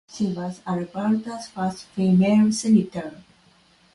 [0.09, 3.21] She was Alberta's first female Senator.